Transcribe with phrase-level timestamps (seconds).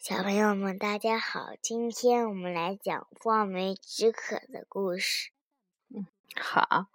[0.00, 1.50] 小朋友们，大家好！
[1.60, 5.30] 今天我们来讲望梅止渴的故事。
[5.92, 6.06] 嗯，
[6.40, 6.86] 好。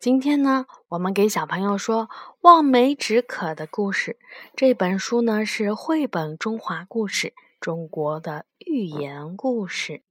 [0.00, 2.08] 今天呢，我们给小朋友说
[2.40, 4.18] 《望梅止渴的故事》。
[4.56, 10.02] 这本书呢是绘本中华故事，中国的寓言故事，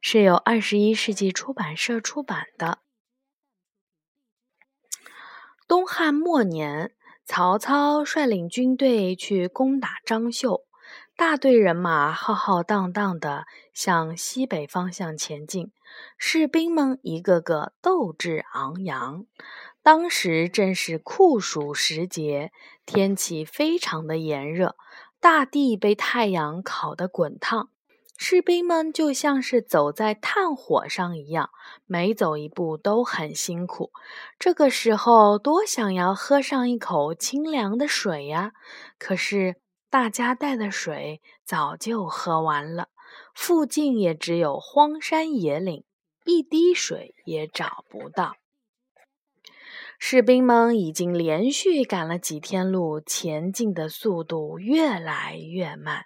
[0.00, 2.78] 是由二十一世纪出版社出版的。
[5.66, 6.94] 东汉末年，
[7.26, 10.67] 曹操率领军队去攻打张绣。
[11.18, 15.72] 大队人马浩浩荡荡地向西北方向前进，
[16.16, 19.24] 士兵们一个个斗志昂扬。
[19.82, 22.52] 当时正是酷暑时节，
[22.86, 24.76] 天气非常的炎热，
[25.18, 27.70] 大地被太阳烤得滚烫，
[28.16, 31.50] 士兵们就像是走在炭火上一样，
[31.84, 33.90] 每走一步都很辛苦。
[34.38, 38.52] 这个时候，多想要喝上一口清凉的水呀！
[39.00, 39.56] 可是。
[39.90, 42.88] 大家带的水早就喝完了，
[43.34, 45.84] 附近也只有荒山野岭，
[46.26, 48.36] 一滴水也找不到。
[49.98, 56.04] 士兵们已经连续赶了几天路，前进的速度越来越慢，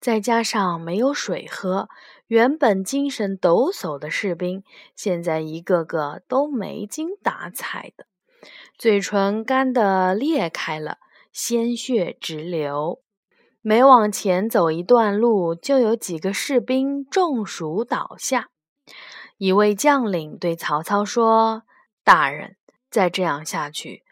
[0.00, 1.88] 再加上没有水喝，
[2.26, 4.64] 原本精神抖擞的士兵，
[4.96, 8.06] 现在一个个都没精打采的，
[8.76, 10.98] 嘴唇干得裂开了，
[11.32, 13.00] 鲜血直流。
[13.62, 18.48] 每往前走一段路，就有几个士兵中暑倒下。
[19.36, 21.64] 一位将领对曹操说
[22.02, 22.56] ：“大人，
[22.90, 24.02] 再这样下去，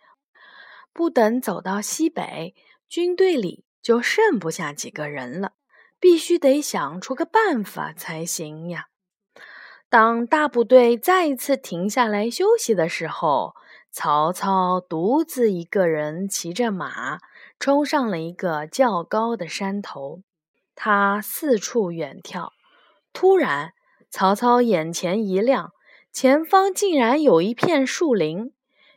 [0.92, 2.54] 不等走到西北，
[2.88, 5.52] 军队里就剩不下几个人了。
[6.00, 8.88] 必须得想出个办法才行呀！”
[9.88, 13.54] 当大部队再一次停下来休息的时候，
[13.90, 17.18] 曹操独自一个人骑着马。
[17.58, 20.22] 冲上了一个较高的山头，
[20.74, 22.50] 他四处远眺。
[23.12, 23.72] 突然，
[24.10, 25.72] 曹操眼前一亮，
[26.12, 28.52] 前方竟然有一片树林。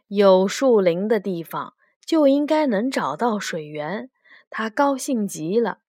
[0.08, 1.74] 有树林的地方，
[2.06, 4.09] 就应该能找到水源。
[4.50, 5.80] 他高兴极了。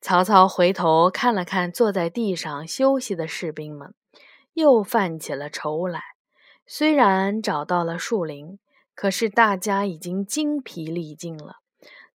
[0.00, 3.94] 曹操回头看了看坐在地上休息的士兵们，
[4.54, 6.00] 又犯起了愁来。
[6.66, 8.58] 虽然找到了树林，
[8.94, 11.56] 可是大家已经精疲力尽了。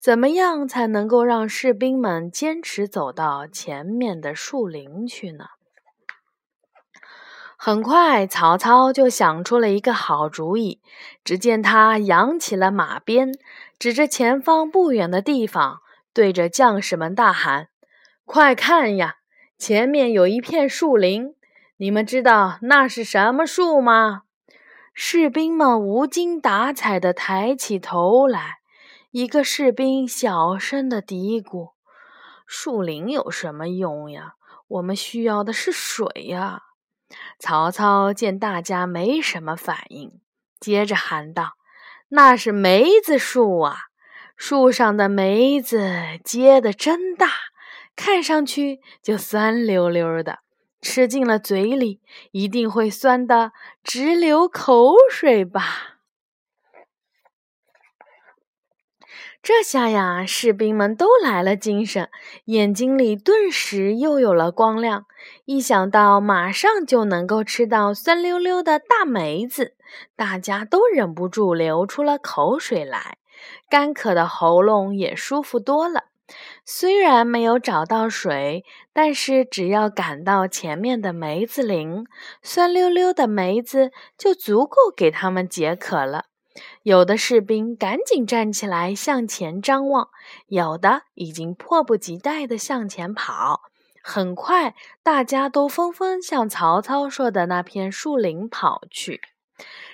[0.05, 5.47] 怎么样才能够让士兵们坚持走到前面的树林去呢？
[7.57, 10.83] 很快，曹操就想出了一个好主意。
[11.25, 13.33] 只见他扬起了马鞭，
[13.79, 15.79] 指着前方不远的地方，
[16.13, 17.69] 对着将士们大喊
[18.27, 19.15] ：“快看呀，
[19.57, 21.35] 前面有一片树林！
[21.79, 24.25] 你们知道那是什么树吗？”
[24.93, 28.59] 士兵们无精打采地抬起头来。
[29.15, 31.75] 一个士兵小声的嘀咕
[32.49, 34.35] ：“树林有什么用呀？
[34.67, 36.63] 我们需要的是水呀！”
[37.39, 40.21] 曹操见大家没什么反应，
[40.59, 41.53] 接着喊道
[42.11, 43.77] ：“那是梅子树啊！
[44.37, 47.29] 树上的梅子结的真大，
[47.95, 50.41] 看上去就酸溜溜的，
[50.83, 52.01] 吃进了嘴里
[52.33, 53.53] 一定会酸的
[53.85, 55.93] 直流口水吧？”
[59.47, 62.09] 这下呀，士兵们都来了精神，
[62.47, 65.05] 眼睛里顿时又有了光亮。
[65.45, 69.75] 一想到马上就能够吃到酸溜溜的大梅子，
[70.17, 73.19] 大家都忍不住流出了口水来，
[73.69, 76.05] 干渴的喉咙也舒服多了。
[76.65, 82.07] 虽然没有找到水，但是只要赶到前面的梅子林，
[82.43, 86.25] 酸溜溜的梅子就足够给他们解渴了。
[86.85, 90.11] 有的士兵赶紧站起来向前张望，
[90.47, 93.63] 有的已经迫不及待地向前跑。
[94.01, 99.21] 很快，大家都纷纷向曹操说的那片树林跑去。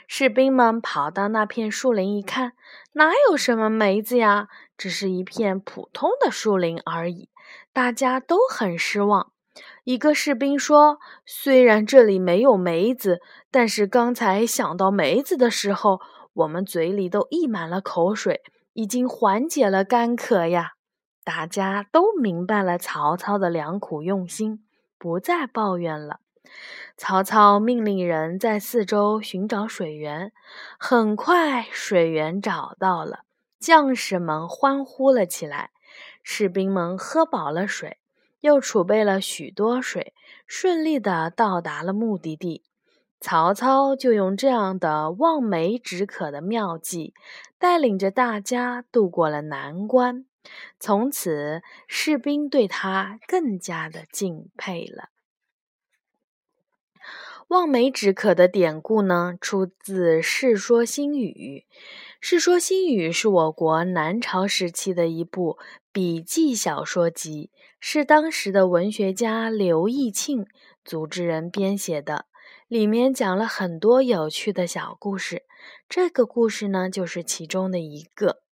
[0.06, 2.53] 士兵们跑到那片树林一看，
[2.92, 4.48] 哪有什么梅子呀？
[4.77, 7.31] 只是一片普通的树林而已。
[7.72, 9.33] 大家都很失望。
[9.84, 13.21] 一个士兵说：“虽然这里没有梅子，
[13.51, 16.01] 但是刚才想到梅子的时候。”
[16.41, 18.42] 我们嘴里都溢满了口水，
[18.72, 20.72] 已经缓解了干渴呀！
[21.22, 24.65] 大家都明白了曹操的良苦用心，
[24.97, 26.21] 不再抱怨了。
[26.97, 30.33] 曹操命令人在四周寻找水源，
[30.78, 33.21] 很快水源找到了，
[33.59, 35.71] 将士们欢呼了起来。
[36.22, 37.98] 士兵们喝饱了水，
[38.41, 40.15] 又储备了许多水，
[40.47, 42.63] 顺利地到达了目的地。
[43.20, 47.12] 曹操就用这样的望梅止渴的妙计，
[47.58, 50.24] 带领着大家渡过了难关。
[50.78, 55.10] 从此，士兵对他更加的敬佩了。
[57.48, 61.66] 望梅止渴的典故呢，出自《世说新语》。
[62.20, 65.58] 《世说新语》是我国南朝时期的一部
[65.92, 70.46] 笔记小说集，是当时的文学家刘义庆
[70.84, 72.29] 组织人编写的。
[72.70, 75.42] 里面讲了很多有趣的小故事，
[75.88, 78.42] 这个故事呢，就是其中的一个。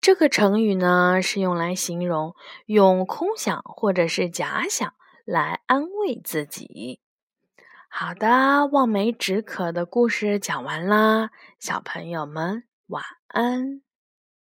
[0.00, 2.34] 这个成语呢，是用来形容
[2.66, 4.94] 用空想或者是假想
[5.24, 6.98] 来安慰自己。
[7.88, 11.30] 好的，望梅止渴的故事讲完啦，
[11.60, 13.83] 小朋友们晚安。